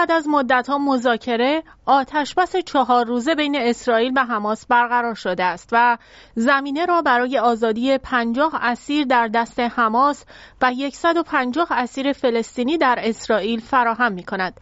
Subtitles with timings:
[0.00, 5.68] بعد از مدت ها مذاکره آتشبس چهار روزه بین اسرائیل و حماس برقرار شده است
[5.72, 5.98] و
[6.34, 10.24] زمینه را برای آزادی پنجاه اسیر در دست حماس
[10.62, 14.60] و 150 اسیر فلسطینی در اسرائیل فراهم می کند.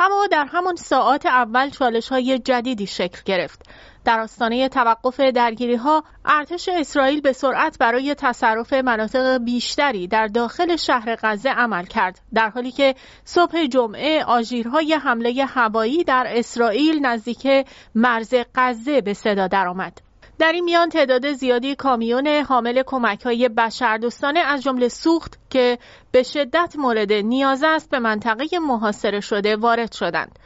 [0.00, 3.62] اما در همان ساعات اول چالش های جدیدی شکل گرفت.
[4.08, 10.76] در آستانه توقف درگیری ها ارتش اسرائیل به سرعت برای تصرف مناطق بیشتری در داخل
[10.76, 12.94] شهر غزه عمل کرد در حالی که
[13.24, 20.00] صبح جمعه آژیرهای حمله هوایی در اسرائیل نزدیک مرز غزه به صدا درآمد
[20.38, 25.78] در این میان تعداد زیادی کامیون حامل کمک های بشردوستانه از جمله سوخت که
[26.12, 30.38] به شدت مورد نیاز است به منطقه محاصره شده وارد شدند.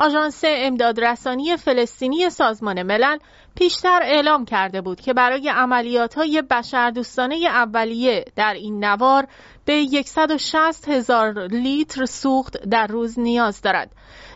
[0.00, 3.18] آژانس امدادرسانی فلسطینی سازمان ملل
[3.54, 9.26] پیشتر اعلام کرده بود که برای عملیات های بشردوستانه اولیه در این نوار
[9.64, 13.90] به 160 هزار لیتر سوخت در روز نیاز دارد.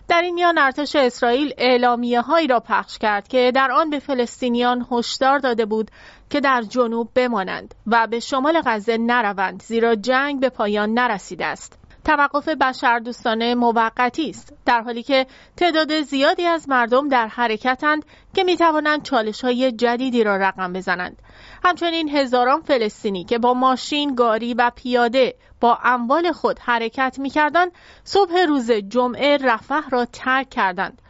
[0.08, 4.86] در این میان ارتش اسرائیل اعلامیه هایی را پخش کرد که در آن به فلسطینیان
[4.90, 5.90] هشدار داده بود
[6.30, 11.83] که در جنوب بمانند و به شمال غزه نروند زیرا جنگ به پایان نرسیده است.
[12.04, 18.56] توقف بشردوستانه موقتی است در حالی که تعداد زیادی از مردم در حرکتند که می
[18.56, 21.22] توانند چالش های جدیدی را رقم بزنند.
[21.64, 27.72] همچنین هزاران فلسطینی که با ماشین، گاری و پیاده با اموال خود حرکت می کردند
[28.04, 31.02] صبح روز جمعه رفح را ترک کردند.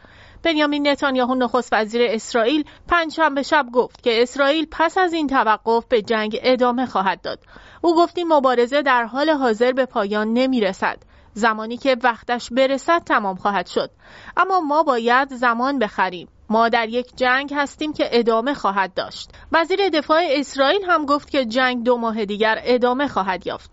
[0.45, 6.01] بنیامین نتانیاهو نخست وزیر اسرائیل پنجشنبه شب گفت که اسرائیل پس از این توقف به
[6.01, 7.39] جنگ ادامه خواهد داد.
[7.81, 10.97] او گفت این مبارزه در حال حاضر به پایان نمی رسد.
[11.33, 13.91] زمانی که وقتش برسد تمام خواهد شد.
[14.37, 16.27] اما ما باید زمان بخریم.
[16.49, 19.29] ما در یک جنگ هستیم که ادامه خواهد داشت.
[19.51, 23.71] وزیر دفاع اسرائیل هم گفت که جنگ دو ماه دیگر ادامه خواهد یافت.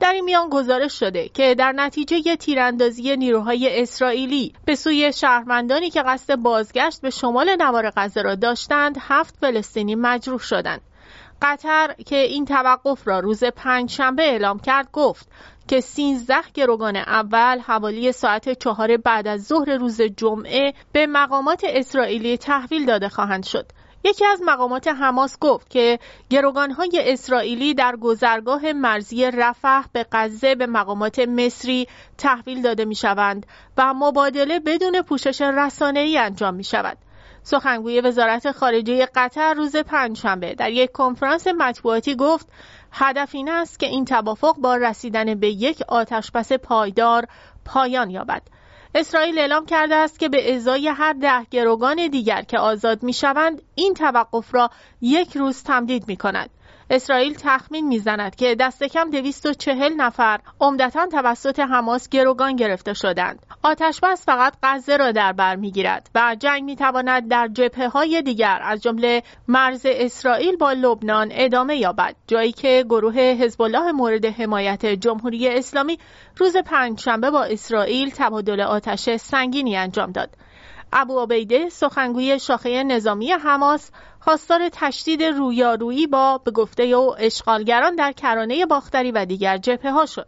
[0.00, 6.02] در این میان گزارش شده که در نتیجه تیراندازی نیروهای اسرائیلی به سوی شهروندانی که
[6.02, 10.80] قصد بازگشت به شمال نوار غزه را داشتند هفت فلسطینی مجروح شدند.
[11.42, 15.28] قطر که این توقف را روز پنج شنبه اعلام کرد گفت
[15.68, 22.36] که 13 گروگان اول حوالی ساعت چهار بعد از ظهر روز جمعه به مقامات اسرائیلی
[22.36, 23.66] تحویل داده خواهند شد.
[24.04, 25.98] یکی از مقامات حماس گفت که
[26.30, 31.88] گروگانهای اسرائیلی در گذرگاه مرزی رفح به غزه به مقامات مصری
[32.18, 36.98] تحویل داده می شوند و مبادله بدون پوشش ای انجام می شود.
[37.42, 42.48] سخنگوی وزارت خارجه قطر روز پنجشنبه در یک کنفرانس مطبوعاتی گفت
[42.92, 47.26] هدف این است که این توافق با رسیدن به یک آتشبس پایدار
[47.64, 48.42] پایان یابد.
[48.94, 53.62] اسرائیل اعلام کرده است که به ازای هر ده گروگان دیگر که آزاد می شوند
[53.74, 56.50] این توقف را یک روز تمدید می کند.
[56.90, 63.46] اسرائیل تخمین می‌زند که دست کم 240 نفر عمدتا توسط حماس گروگان گرفته شدند.
[63.62, 68.60] آتش بس فقط غزه را در بر می‌گیرد و جنگ می‌تواند در جبهه های دیگر
[68.62, 74.86] از جمله مرز اسرائیل با لبنان ادامه یابد جایی که گروه حزب الله مورد حمایت
[74.86, 75.98] جمهوری اسلامی
[76.36, 80.30] روز پنجشنبه با اسرائیل تبادل آتش سنگینی انجام داد.
[80.92, 83.90] ابو عبیده سخنگوی شاخه نظامی حماس
[84.20, 90.06] خواستار تشدید رویارویی با به گفته او اشغالگران در کرانه باختری و دیگر جبهه ها
[90.06, 90.26] شد.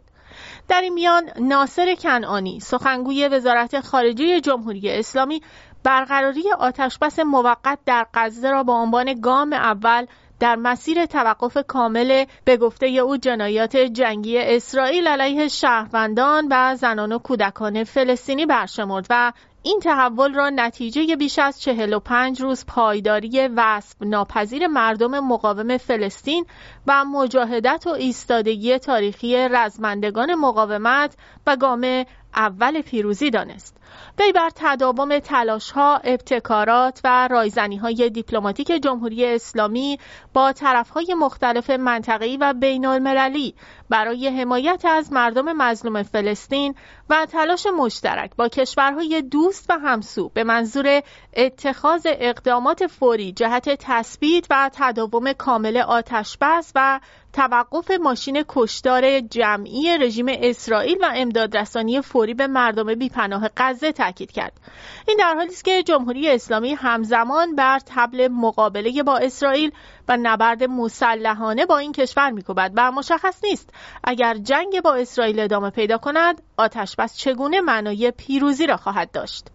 [0.67, 5.41] در این میان ناصر کنعانی سخنگوی وزارت خارجه جمهوری اسلامی
[5.83, 10.05] برقراری آتشبس موقت در غزه را با عنوان گام اول
[10.39, 17.17] در مسیر توقف کامل به گفته او جنایات جنگی اسرائیل علیه شهروندان و زنان و
[17.17, 19.31] کودکان فلسطینی برشمرد و
[19.63, 26.45] این تحول را نتیجه بیش از 45 روز پایداری وصف ناپذیر مردم مقاوم فلسطین
[26.87, 32.05] و مجاهدت و ایستادگی تاریخی رزمندگان مقاومت و گام
[32.35, 33.77] اول پیروزی دانست.
[34.19, 39.99] وی بر تداوم تلاش ها، ابتکارات و رایزنی های دیپلماتیک جمهوری اسلامی
[40.33, 43.55] با طرف های مختلف منطقه‌ای و بین المللی
[43.89, 46.75] برای حمایت از مردم مظلوم فلسطین
[47.09, 51.01] و تلاش مشترک با کشورهای دوست و همسو به منظور
[51.33, 56.99] اتخاذ اقدامات فوری جهت تثبیت و تداوم کامل آتش بس و
[57.33, 64.53] توقف ماشین کشدار جمعی رژیم اسرائیل و امدادرسانی فوری به مردم بیپناه غزه تاکید کرد.
[65.07, 69.71] این در حالی است که جمهوری اسلامی همزمان بر تبل مقابله با اسرائیل
[70.07, 73.69] و نبرد مسلحانه با این کشور میکوبد و مشخص نیست
[74.03, 79.45] اگر جنگ با اسرائیل ادامه پیدا کند آتش بس چگونه معنای پیروزی را خواهد داشت.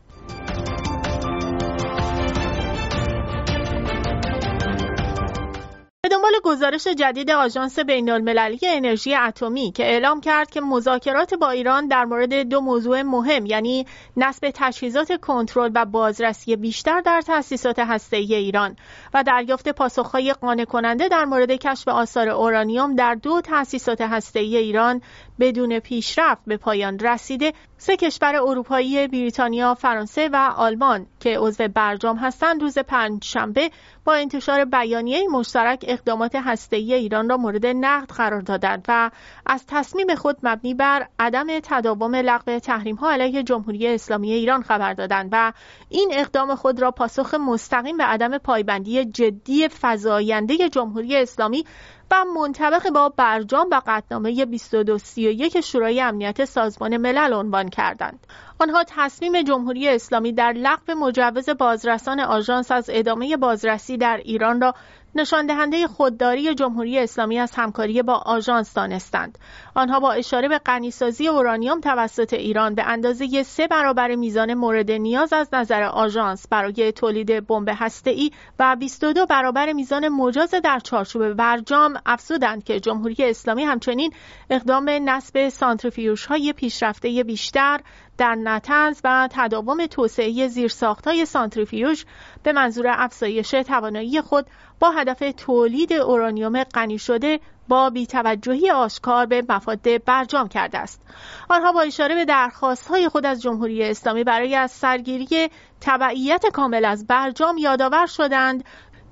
[6.47, 12.05] گزارش جدید آژانس بین المللی انرژی اتمی که اعلام کرد که مذاکرات با ایران در
[12.05, 18.77] مورد دو موضوع مهم یعنی نصب تجهیزات کنترل و بازرسی بیشتر در تأسیسات هسته‌ای ایران
[19.15, 25.03] و دریافت پاسخهای قانع کننده در مورد کشف آثار اورانیوم در دو تأسیسات هسته‌ای ایران
[25.41, 27.53] بدون پیشرفت به پایان رسیده.
[27.79, 33.71] سه کشور اروپایی بریتانیا، فرانسه و آلمان که عضو برجام هستند روز پنجشنبه
[34.05, 39.11] با انتشار بیانیه مشترک اقدامات هسته‌ای ایران را مورد نقد قرار دادند و
[39.47, 45.29] از تصمیم خود مبنی بر عدم تداوم لغو تحریم‌ها علیه جمهوری اسلامی ایران خبر دادند
[45.33, 45.53] و
[45.89, 51.65] این اقدام خود را پاسخ مستقیم به عدم پایبندی جدی فزاینده جمهوری اسلامی
[52.11, 58.27] و منطبق با برجام و قطنامه 2231 شورای امنیت سازمان ملل عنوان کردند.
[58.59, 64.75] آنها تصمیم جمهوری اسلامی در لغو مجوز بازرسان آژانس از ادامه بازرسی در ایران را
[65.17, 69.39] نشان دهنده خودداری جمهوری اسلامی از همکاری با آژانس دانستند.
[69.75, 75.33] آنها با اشاره به غنیسازی اورانیوم توسط ایران به اندازه سه برابر میزان مورد نیاز
[75.33, 82.01] از نظر آژانس برای تولید بمب هسته‌ای و 22 برابر میزان مجاز در چارچوب برجام
[82.07, 84.13] افزودند که جمهوری اسلامی همچنین
[84.51, 87.81] اقدام نصب سانتریفیوژهای های پیشرفته بیشتر
[88.19, 92.05] در نتنز و تداوم توسعه زیرساختهای سانتریفیوژ
[92.43, 94.47] به منظور افزایش توانایی خود
[94.81, 101.03] با هدف تولید اورانیوم غنی شده با بیتوجهی آشکار به مفاد برجام کرده است.
[101.49, 105.49] آنها با اشاره به درخواست های خود از جمهوری اسلامی برای از سرگیری
[105.81, 108.65] تبعیت کامل از برجام یادآور شدند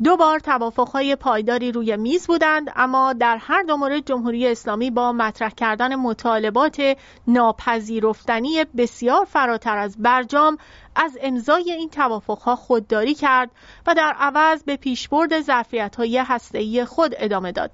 [0.02, 5.12] دو بار توافقهای پایداری روی میز بودند اما در هر دو مورد جمهوری اسلامی با
[5.12, 6.96] مطرح کردن مطالبات
[7.26, 10.58] ناپذیرفتنی بسیار فراتر از برجام
[10.96, 13.50] از امضای این توافقها خودداری کرد
[13.86, 17.70] و در عوض به پیشبرد ظرفیت‌های هسته‌ای خود ادامه داد.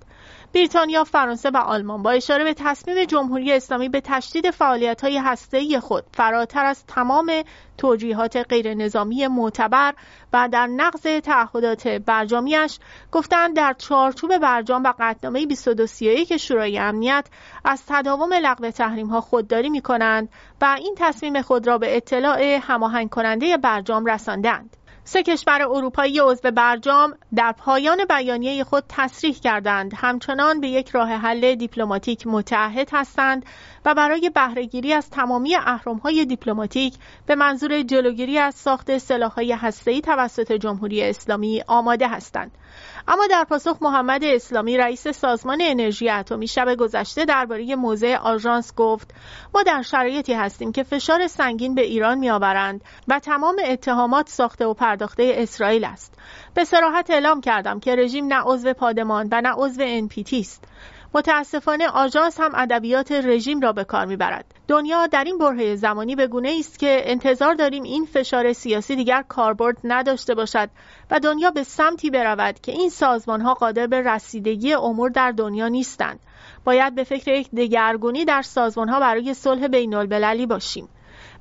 [0.55, 5.81] بریتانیا، فرانسه و آلمان با اشاره به تصمیم جمهوری اسلامی به تشدید فعالیت های هسته
[5.81, 7.33] خود فراتر از تمام
[7.79, 9.95] توجیهات غیر نظامی معتبر
[10.33, 12.79] و در نقض تعهدات برجامیش
[13.13, 17.27] گفتند در چارچوب برجام و قطعنامه 2231 شورای امنیت
[17.65, 20.29] از تداوم لغو تحریم ها خودداری می کنند
[20.61, 24.77] و این تصمیم خود را به اطلاع هماهنگ کننده برجام رساندند.
[25.13, 31.09] سه کشور اروپایی عضو برجام در پایان بیانیه خود تصریح کردند همچنان به یک راه
[31.09, 33.47] حل دیپلماتیک متعهد هستند
[33.85, 36.95] و برای بهرهگیری از تمامی اهرم‌های دیپلماتیک
[37.27, 42.51] به منظور جلوگیری از ساخت سلاح‌های هسته‌ای توسط جمهوری اسلامی آماده هستند.
[43.09, 49.15] اما در پاسخ محمد اسلامی رئیس سازمان انرژی اتمی شب گذشته درباره موضع آژانس گفت
[49.55, 54.75] ما در شرایطی هستیم که فشار سنگین به ایران میآورند و تمام اتهامات ساخته و
[54.75, 56.15] پرداخته اسرائیل است.
[56.55, 60.65] به سراحت اعلام کردم که رژیم نه عضو پادمان و نه عضو NPT است.
[61.15, 64.45] متاسفانه آژانس هم ادبیات رژیم را به کار می‌برد.
[64.69, 69.25] دنیا در این برهه زمانی به گونه است که انتظار داریم این فشار سیاسی دیگر
[69.29, 70.71] کاربرد نداشته باشد
[71.11, 75.69] و دنیا به سمتی برود که این سازمان ها قادر به رسیدگی امور در دنیا
[75.69, 76.21] نیستند.
[76.65, 80.89] باید به فکر یک دگرگونی در سازمان ها برای صلح بین المللی باشیم.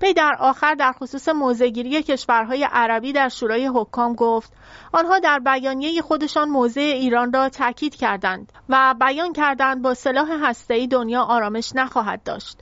[0.02, 4.54] وی در آخر در خصوص موضعگیری کشورهای عربی در شورای حکام گفت
[4.94, 10.88] آنها در بیانیه خودشان موضع ایران را تاکید کردند و بیان کردند با سلاح هسته‌ای
[10.88, 12.58] دنیا آرامش نخواهد داشت.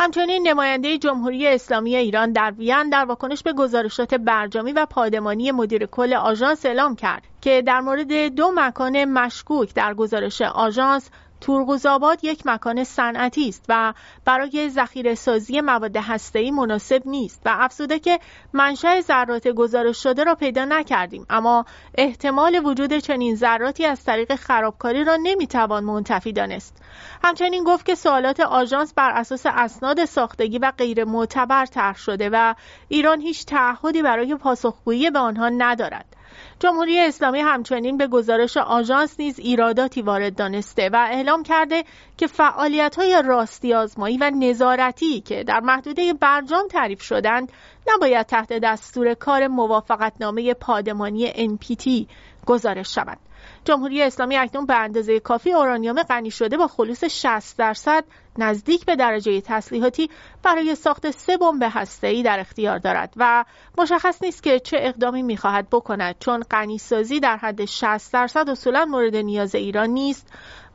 [0.00, 5.86] همچنین نماینده جمهوری اسلامی ایران در وین در واکنش به گزارشات برجامی و پادمانی مدیر
[5.86, 12.42] کل آژانس اعلام کرد که در مورد دو مکان مشکوک در گزارش آژانس تورغوزآباد یک
[12.46, 18.20] مکان صنعتی است و برای ذخیره سازی مواد هسته‌ای مناسب نیست و افزوده که
[18.52, 21.26] منشأ ذرات گزارش شده را پیدا نکردیم.
[21.30, 21.64] اما
[21.94, 26.82] احتمال وجود چنین ذراتی از طریق خرابکاری را نمی‌توان منتفی دانست.
[27.24, 32.54] همچنین گفت که سوالات آژانس بر اساس اسناد ساختگی و غیر معتبر طرح شده و
[32.88, 36.17] ایران هیچ تعهدی برای پاسخگویی به آنها ندارد.
[36.60, 41.84] جمهوری اسلامی همچنین به گزارش آژانس نیز ایراداتی وارد دانسته و اعلام کرده
[42.16, 47.52] که فعالیت های راستی آزمایی و نظارتی که در محدوده برجام تعریف شدند
[47.88, 52.06] نباید تحت دستور کار موافقتنامه پادمانی NPT
[52.46, 53.18] گزارش شوند.
[53.64, 58.04] جمهوری اسلامی اکنون به اندازه کافی اورانیوم غنی شده با خلوص 60 درصد
[58.38, 60.10] نزدیک به درجه تسلیحاتی
[60.42, 63.44] برای ساخت سه بمب هسته‌ای در اختیار دارد و
[63.78, 69.16] مشخص نیست که چه اقدامی می‌خواهد بکند چون غنیسازی در حد 60 درصد اصولا مورد
[69.16, 70.26] نیاز ایران نیست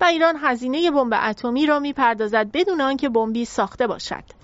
[0.01, 4.42] و ایران هزینه بمب اتمی را می‌پردازد بدون آنکه بمبی ساخته باشد.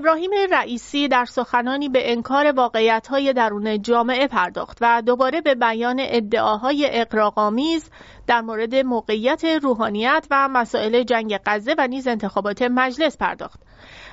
[0.00, 6.88] ابراهیم رئیسی در سخنانی به انکار واقعیت‌های درون جامعه پرداخت و دوباره به بیان ادعاهای
[6.92, 7.90] اقراق‌آمیز
[8.30, 13.60] در مورد موقعیت روحانیت و مسائل جنگ غزه و نیز انتخابات مجلس پرداخت.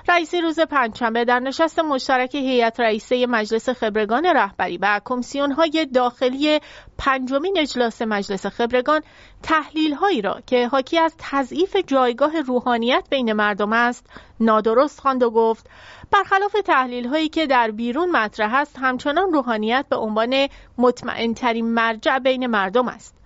[0.10, 6.60] رئیسی روز پنجشنبه در نشست مشترک هیئت رئیسه مجلس خبرگان رهبری و کمیسیون های داخلی
[6.98, 9.02] پنجمین اجلاس مجلس خبرگان
[9.44, 14.06] تحلیل هایی را که حاکی از تضعیف جایگاه روحانیت بین مردم است
[14.40, 15.70] نادرست خواند و گفت
[16.12, 20.48] برخلاف تحلیل هایی که در بیرون مطرح است همچنان روحانیت به عنوان
[20.78, 23.17] مطمئن ترین مرجع بین مردم است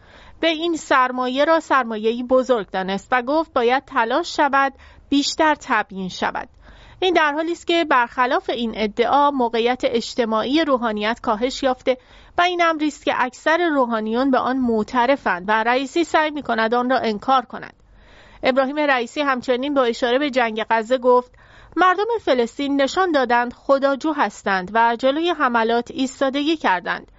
[0.41, 4.73] به این سرمایه را سرمایه‌ای بزرگ دانست و گفت باید تلاش شود
[5.09, 6.49] بیشتر تبیین شود.
[6.99, 11.97] این در حالی است که برخلاف این ادعا موقعیت اجتماعی روحانیت کاهش یافته
[12.37, 16.73] و این امری است که اکثر روحانیون به آن معترفند و رئیسی سعی می کند
[16.73, 17.73] آن را انکار کند.
[18.43, 21.31] ابراهیم رئیسی همچنین با اشاره به جنگ غزه گفت
[21.75, 27.11] مردم فلسطین نشان دادند خداجو هستند و جلوی حملات ایستادگی کردند.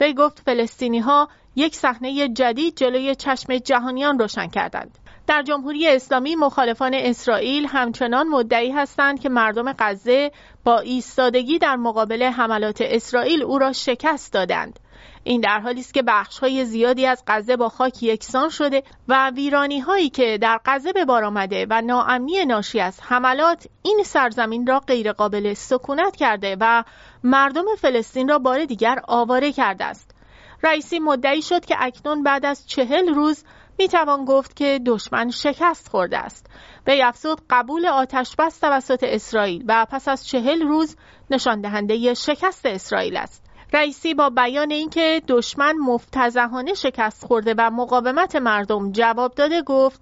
[0.00, 4.98] وی گفت فلسطینی ها یک صحنه جدید جلوی چشم جهانیان روشن کردند.
[5.26, 10.32] در جمهوری اسلامی مخالفان اسرائیل همچنان مدعی هستند که مردم غزه
[10.64, 14.80] با ایستادگی در مقابل حملات اسرائیل او را شکست دادند.
[15.24, 19.30] این در حالی است که بخش های زیادی از غزه با خاک یکسان شده و
[19.30, 24.66] ویرانی هایی که در غزه به بار آمده و ناامنی ناشی از حملات این سرزمین
[24.66, 26.84] را غیرقابل سکونت کرده و
[27.24, 30.19] مردم فلسطین را بار دیگر آواره کرده است.
[30.62, 33.44] رئیسی مدعی شد که اکنون بعد از چهل روز
[33.78, 36.46] می توان گفت که دشمن شکست خورده است.
[36.84, 40.96] به افزود قبول آتش بس توسط اسرائیل و پس از چهل روز
[41.30, 43.50] نشان دهنده شکست اسرائیل است.
[43.72, 50.00] رئیسی با بیان اینکه دشمن مفتزهانه شکست خورده و مقاومت مردم جواب داده گفت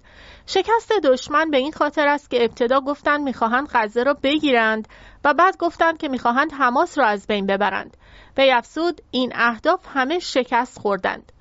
[0.51, 4.87] شکست دشمن به این خاطر است که ابتدا گفتند می‌خواهند غزه را بگیرند
[5.23, 7.97] و بعد گفتند که می‌خواهند حماس را از بین ببرند.
[8.35, 11.31] به افزود این اهداف همه شکست خوردند.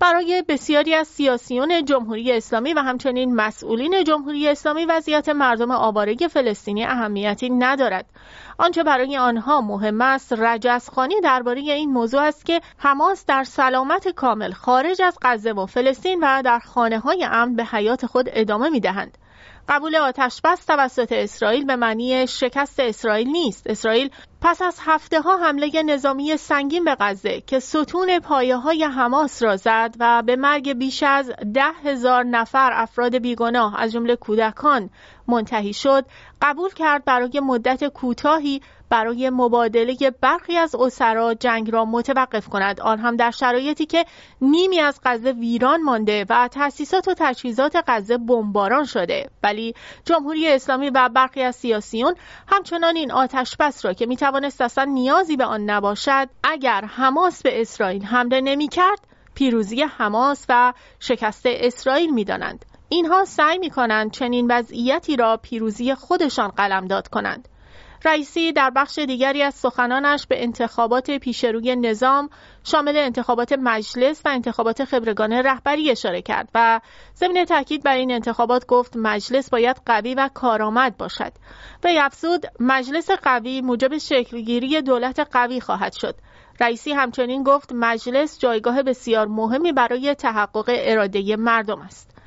[0.00, 6.84] برای بسیاری از سیاسیون جمهوری اسلامی و همچنین مسئولین جمهوری اسلامی وضعیت مردم آواره فلسطینی
[6.84, 8.06] اهمیتی ندارد
[8.58, 14.52] آنچه برای آنها مهم است رجزخانی درباره این موضوع است که حماس در سلامت کامل
[14.52, 18.80] خارج از غزه و فلسطین و در خانه های امن به حیات خود ادامه می
[18.80, 19.18] دهند.
[19.68, 23.66] قبول آتش بس توسط اسرائیل به معنی شکست اسرائیل نیست.
[23.66, 24.10] اسرائیل
[24.40, 29.56] پس از هفته ها حمله نظامی سنگین به غزه که ستون پایه های حماس را
[29.56, 34.90] زد و به مرگ بیش از ده هزار نفر افراد بیگناه از جمله کودکان
[35.28, 36.04] منتهی شد
[36.42, 42.80] قبول کرد برای مدت کوتاهی برای مبادله برخی از اسرا جنگ را متوقف کند.
[42.80, 44.04] آن هم در شرایطی که
[44.40, 49.30] نیمی از غزه ویران مانده و تأسیسات و تجهیزات غزه بمباران شده.
[49.42, 52.14] ولی جمهوری اسلامی و برخی از سیاسیون
[52.48, 57.60] همچنان این آتش بس را که می‌توانست اصلا نیازی به آن نباشد اگر حماس به
[57.60, 58.98] اسرائیل حمله نمی‌کرد
[59.34, 62.64] پیروزی حماس و شکست اسرائیل می‌دانند.
[62.88, 67.48] اینها سعی می کنند چنین وضعیتی را پیروزی خودشان قلمداد کنند.
[68.04, 72.30] رئیسی در بخش دیگری از سخنانش به انتخابات پیشروی نظام
[72.64, 76.80] شامل انتخابات مجلس و انتخابات خبرگان رهبری اشاره کرد و
[77.16, 81.32] ضمن تاکید بر این انتخابات گفت مجلس باید قوی و کارآمد باشد.
[81.84, 86.14] و افزود مجلس قوی موجب شکلگیری دولت قوی خواهد شد.
[86.60, 92.18] رئیسی همچنین گفت مجلس جایگاه بسیار مهمی برای تحقق اراده مردم است.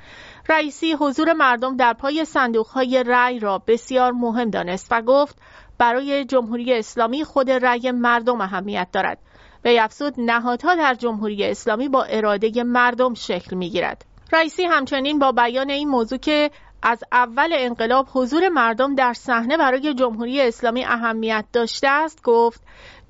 [0.50, 2.26] رئیسی حضور مردم در پای
[2.74, 5.42] های رأی را بسیار مهم دانست و گفت
[5.82, 9.18] برای جمهوری اسلامی خود رأی مردم اهمیت دارد
[9.66, 14.06] و افزود نهادها در جمهوری اسلامی با اراده مردم شکل می گیرد.
[14.34, 16.52] رئیسی همچنین با بیان این موضوع که
[16.84, 22.62] از اول انقلاب حضور مردم در صحنه برای جمهوری اسلامی اهمیت داشته است گفت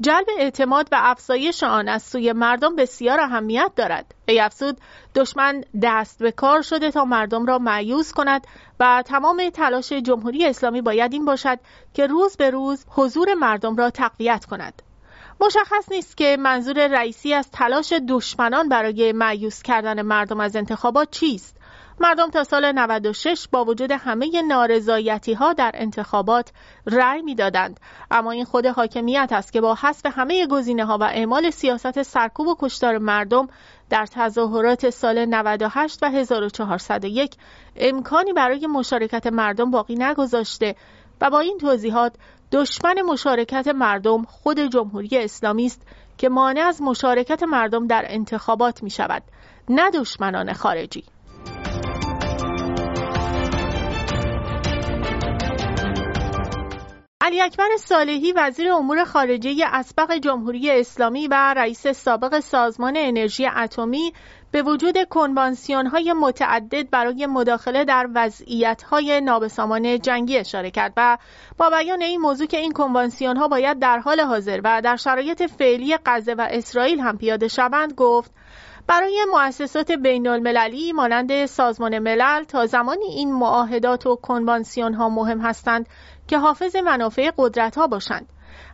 [0.02, 4.16] جلب اعتماد و افزایش آن از سوی مردم بسیار اهمیت دارد.
[4.26, 4.78] ای افزود
[5.16, 8.48] دشمن دست به کار شده تا مردم را معیوز کند
[8.80, 11.60] و تمام تلاش جمهوری اسلامی باید این باشد
[11.94, 14.82] که روز به روز حضور مردم را تقویت کند.
[15.42, 21.61] مشخص نیست که منظور رئیسی از تلاش دشمنان برای معیوز کردن مردم از انتخابات چیست.
[22.02, 26.52] مردم تا سال 96 با وجود همه نارضایتی ها در انتخابات
[26.86, 27.80] رأی می‌دادند.
[28.12, 32.48] اما این خود حاکمیت است که با حذف همه گزینه ها و اعمال سیاست سرکوب
[32.48, 33.48] و کشتار مردم
[33.90, 37.36] در تظاهرات سال 98 و 1401
[37.76, 40.76] امکانی برای مشارکت مردم باقی نگذاشته
[41.22, 42.14] و با این توضیحات
[42.52, 45.82] دشمن مشارکت مردم خود جمهوری اسلامی است
[46.18, 49.24] که مانع از مشارکت مردم در انتخابات می شود
[49.70, 51.04] نه دشمنان خارجی.
[57.24, 64.14] علی اکبر صالحی وزیر امور خارجه اسبق جمهوری اسلامی و رئیس سابق سازمان انرژی اتمی
[64.52, 71.18] به وجود کنوانسیون های متعدد برای مداخله در وضعیت های نابسامان جنگی اشاره کرد و
[71.58, 75.44] با بیان این موضوع که این کنوانسیون ها باید در حال حاضر و در شرایط
[75.44, 78.32] فعلی غزه و اسرائیل هم پیاده شوند گفت
[78.88, 85.40] برای مؤسسات بین المللی مانند سازمان ملل تا زمانی این معاهدات و کنوانسیون ها مهم
[85.40, 85.90] هستند
[86.32, 88.30] که حافظ منافع قدرت ها باشند.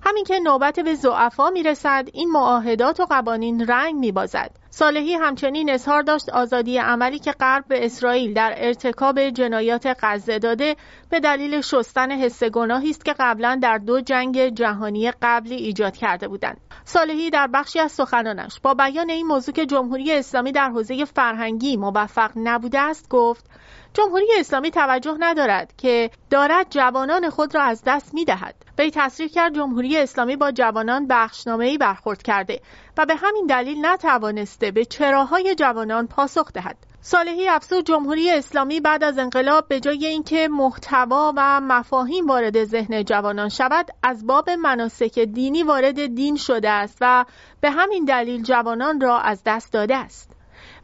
[0.05, 4.51] همین که نوبت به زعفا می‌رسد این معاهدات و قوانین رنگ میبازد.
[4.69, 10.75] صالحی همچنین اظهار داشت آزادی عملی که غرب به اسرائیل در ارتکاب جنایات غزه داده
[11.09, 16.27] به دلیل شستن حس گناهی است که قبلا در دو جنگ جهانی قبلی ایجاد کرده
[16.27, 16.61] بودند.
[16.85, 21.77] صالحی در بخشی از سخنانش با بیان این موضوع که جمهوری اسلامی در حوزه فرهنگی
[21.77, 23.49] موفق نبوده است گفت
[23.97, 28.55] جمهوری اسلامی توجه ندارد که دارد جوانان خود را از دست می دهد.
[28.77, 32.61] وی تصریح کرد جمهوری اسلامی با جوانان بخشنامه‌ای برخورد کرده
[32.97, 36.77] و به همین دلیل نتوانسته به چراهای جوانان پاسخ دهد.
[37.01, 43.03] صالحی افزود جمهوری اسلامی بعد از انقلاب به جای اینکه محتوا و مفاهیم وارد ذهن
[43.03, 47.25] جوانان شود از باب مناسک دینی وارد دین شده است و
[47.61, 50.36] به همین دلیل جوانان را از دست داده است.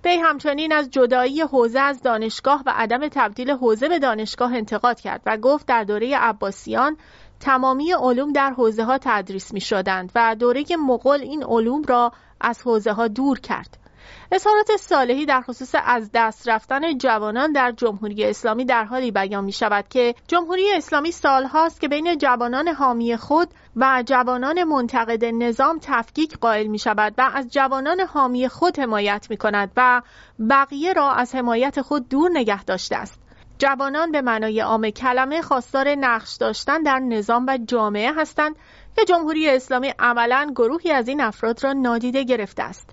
[0.06, 5.22] وی همچنین از جدایی حوزه از دانشگاه و عدم تبدیل حوزه به دانشگاه انتقاد کرد
[5.26, 6.98] و گفت در دوره عباسیان
[7.40, 12.62] تمامی علوم در حوزه ها تدریس می شدند و دوره مغول این علوم را از
[12.62, 13.78] حوزه ها دور کرد.
[14.32, 19.52] اظهارات صالحی در خصوص از دست رفتن جوانان در جمهوری اسلامی در حالی بیان می
[19.52, 26.38] شود که جمهوری اسلامی سالهاست که بین جوانان حامی خود و جوانان منتقد نظام تفکیک
[26.38, 30.02] قائل می شود و از جوانان حامی خود حمایت می کند و
[30.50, 33.20] بقیه را از حمایت خود دور نگه داشته است.
[33.58, 38.56] جوانان به معنای عام کلمه خواستار نقش داشتن در نظام و جامعه هستند
[38.96, 42.90] که جمهوری اسلامی عملا گروهی از این افراد را نادیده گرفته است.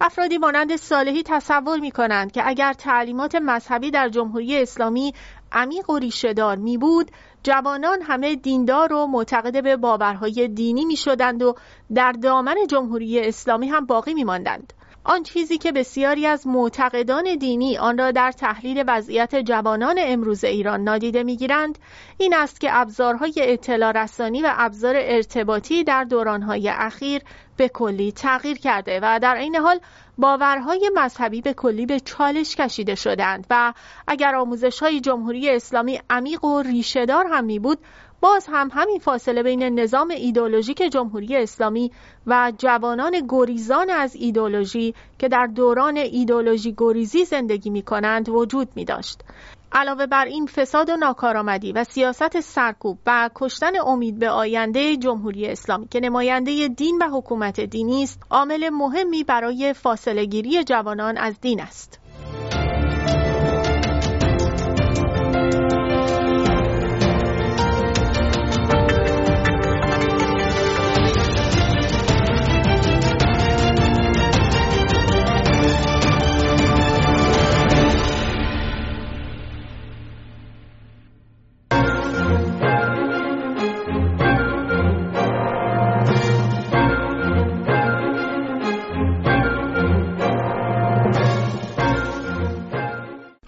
[0.00, 5.14] افرادی مانند صالحی تصور می کنند که اگر تعلیمات مذهبی در جمهوری اسلامی
[5.54, 7.10] عمیق و ریشهدار می بود
[7.42, 11.54] جوانان همه دیندار و معتقد به باورهای دینی می شدند و
[11.94, 14.72] در دامن جمهوری اسلامی هم باقی می ماندند.
[15.04, 20.84] آن چیزی که بسیاری از معتقدان دینی آن را در تحلیل وضعیت جوانان امروز ایران
[20.84, 21.78] نادیده می‌گیرند
[22.18, 27.22] این است که ابزارهای اطلاع رسانی و ابزار ارتباطی در دورانهای اخیر
[27.56, 29.80] به کلی تغییر کرده و در این حال
[30.18, 33.72] باورهای مذهبی به کلی به چالش کشیده شدند و
[34.06, 37.78] اگر آموزش های جمهوری اسلامی عمیق و ریشهدار هم می بود
[38.24, 41.92] باز هم همین فاصله بین نظام ایدولوژیک جمهوری اسلامی
[42.26, 48.84] و جوانان گریزان از ایدولوژی که در دوران ایدولوژی گریزی زندگی می کنند وجود می
[48.84, 49.20] داشت.
[49.72, 55.46] علاوه بر این فساد و ناکارآمدی و سیاست سرکوب و کشتن امید به آینده جمهوری
[55.46, 61.40] اسلامی که نماینده دین و حکومت دینی است عامل مهمی برای فاصله گیری جوانان از
[61.40, 62.03] دین است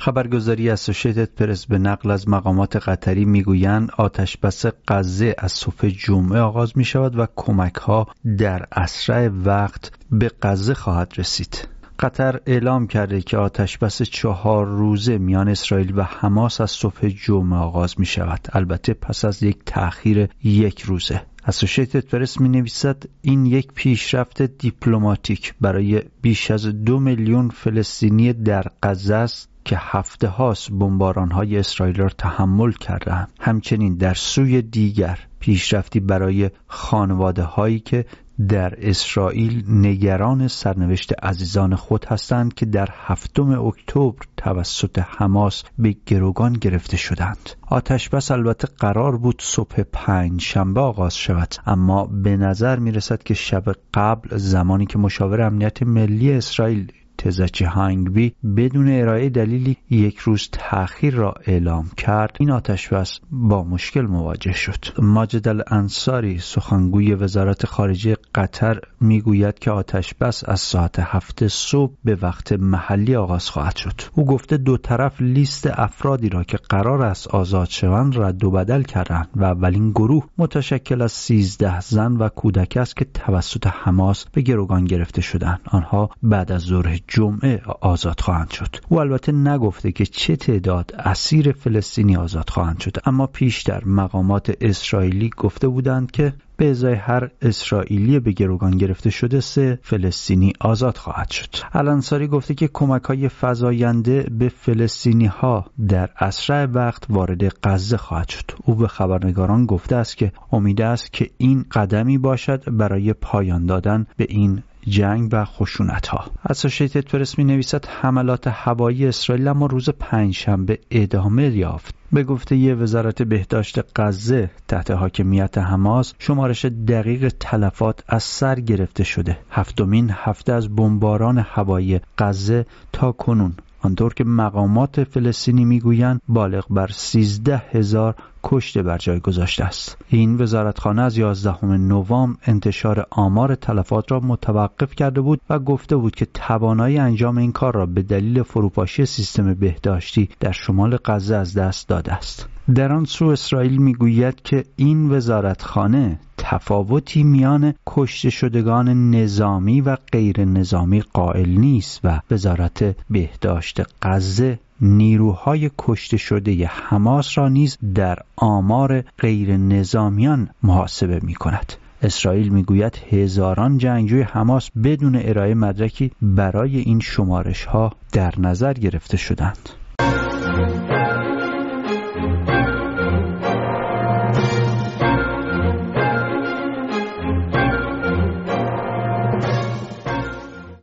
[0.07, 6.41] خبرگزاری اسوشیتد پرس به نقل از مقامات قطری می‌گویند آتش بس غزه از صبح جمعه
[6.41, 8.07] آغاز می شود و کمک ها
[8.39, 11.69] در اسرع وقت به غزه خواهد رسید.
[11.99, 17.59] قطر اعلام کرده که آتش بس چهار روزه میان اسرائیل و حماس از صبح جمعه
[17.59, 18.49] آغاز می شود.
[18.53, 21.23] البته پس از یک تأخیر یک روزه.
[21.45, 28.65] اسوشیتد پرس می نویسد این یک پیشرفت دیپلماتیک برای بیش از دو میلیون فلسطینی در
[28.83, 35.19] غزه است که هفته هاست بمباران های اسرائیل را تحمل کردند همچنین در سوی دیگر
[35.41, 38.05] پیشرفتی برای خانواده هایی که
[38.49, 46.53] در اسرائیل نگران سرنوشت عزیزان خود هستند که در هفتم اکتبر توسط حماس به گروگان
[46.53, 47.51] گرفته شدند.
[47.67, 53.23] آتش بس البته قرار بود صبح پنج شنبه آغاز شود اما به نظر می رسد
[53.23, 60.19] که شب قبل زمانی که مشاور امنیت ملی اسرائیل تزچی هانگبی بدون ارائه دلیلی یک
[60.19, 62.37] روز تأخیر را اعلام کرد.
[62.41, 64.85] این آتش بس با مشکل مواجه شد.
[64.99, 72.19] ماجد الانصاری سخنگوی وزارت خارجه قطر می‌گوید که آتش بس از ساعت هفته صبح به
[72.23, 74.01] وقت محلی آغاز خواهد شد.
[74.15, 78.83] او گفته دو طرف لیست افرادی را که قرار است آزاد شوند رد و بدل
[78.83, 84.43] کردند و اولین گروه متشکل از سیزده زن و کودک است که توسط حماس به
[84.43, 85.61] گروگان گرفته شدند.
[85.65, 91.53] آنها بعد از ظهر جمعه آزاد خواهند شد او البته نگفته که چه تعداد اسیر
[91.53, 92.97] فلسطینی آزاد خواهند شد.
[93.05, 99.41] اما پیشتر مقامات اسرائیلی گفته بودند که به ازای هر اسرائیلی به گروگان گرفته شده
[99.41, 101.49] سه فلسطینی آزاد خواهد شد.
[101.73, 108.29] الانصاری گفته که کمک های فضاینده به فلسطینی ها در اسرع وقت وارد غزه خواهد
[108.29, 108.45] شد.
[108.65, 114.07] او به خبرنگاران گفته است که امید است که این قدمی باشد برای پایان دادن
[114.17, 119.91] به این جنگ و خشونت ها اسوشیتد پرس می نویسد حملات هوایی اسرائیل اما روز
[119.91, 121.95] پنجشنبه ادامه یافت.
[122.13, 129.05] به گفته یه وزارت بهداشت غزه تحت حاکمیت حماس شمارش دقیق تلفات از سر گرفته
[129.05, 129.39] شده.
[129.51, 133.55] هفتمین هفته از بمباران هوایی غزه تا کنون.
[133.87, 139.99] آنطور که مقامات فلسطینی می‌گویند بالغ بر 13 هزار کشته بر جای گذاشته است.
[140.09, 146.15] این وزارتخانه از 11 نوامبر انتشار آمار تلفات را متوقف کرده بود و گفته بود
[146.15, 151.55] که توانایی انجام این کار را به دلیل فروپاشی سیستم بهداشتی در شمال غزه از
[151.55, 152.56] دست داده است.
[152.75, 160.45] در آن سو اسرائیل می‌گوید که این وزارتخانه تفاوتی میان کشته شدگان نظامی و غیر
[160.45, 169.05] نظامی قائل نیست و وزارت بهداشت غزه نیروهای کشته شده حماس را نیز در آمار
[169.19, 171.73] غیر نظامیان محاسبه می کند.
[172.03, 179.17] اسرائیل می‌گوید هزاران جنگجوی حماس بدون ارائه مدرکی برای این شمارش ها در نظر گرفته
[179.17, 179.69] شدند.